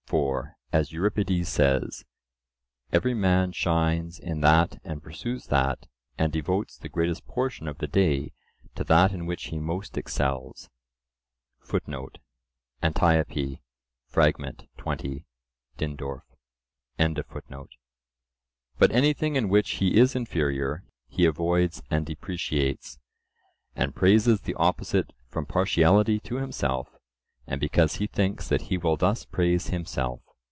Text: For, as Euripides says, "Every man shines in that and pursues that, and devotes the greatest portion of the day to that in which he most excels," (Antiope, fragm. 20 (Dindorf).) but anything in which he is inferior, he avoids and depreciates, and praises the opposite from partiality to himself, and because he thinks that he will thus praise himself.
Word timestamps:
For, 0.07 0.57
as 0.73 0.91
Euripides 0.91 1.47
says, 1.47 2.03
"Every 2.91 3.13
man 3.13 3.53
shines 3.53 4.19
in 4.19 4.41
that 4.41 4.81
and 4.83 5.01
pursues 5.01 5.45
that, 5.47 5.87
and 6.17 6.33
devotes 6.33 6.75
the 6.77 6.89
greatest 6.89 7.25
portion 7.27 7.65
of 7.65 7.77
the 7.77 7.87
day 7.87 8.33
to 8.75 8.83
that 8.83 9.13
in 9.13 9.25
which 9.25 9.45
he 9.45 9.57
most 9.61 9.97
excels," 9.97 10.69
(Antiope, 12.81 13.61
fragm. 14.11 14.67
20 14.75 15.25
(Dindorf).) 15.77 17.73
but 18.77 18.91
anything 18.91 19.35
in 19.37 19.47
which 19.47 19.69
he 19.75 19.97
is 19.97 20.13
inferior, 20.13 20.83
he 21.07 21.23
avoids 21.25 21.81
and 21.89 22.05
depreciates, 22.05 22.99
and 23.77 23.95
praises 23.95 24.41
the 24.41 24.55
opposite 24.55 25.13
from 25.29 25.45
partiality 25.45 26.19
to 26.19 26.35
himself, 26.35 26.97
and 27.47 27.59
because 27.59 27.95
he 27.95 28.05
thinks 28.05 28.47
that 28.47 28.61
he 28.69 28.77
will 28.77 28.95
thus 28.95 29.25
praise 29.25 29.69
himself. 29.69 30.21